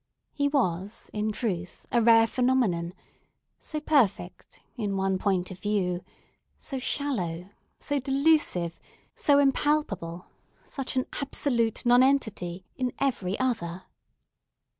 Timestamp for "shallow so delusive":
6.79-8.79